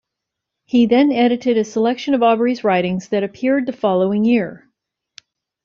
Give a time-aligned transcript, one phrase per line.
[0.65, 4.67] He then edited a selection of Aubrey's writings that appeared the following year.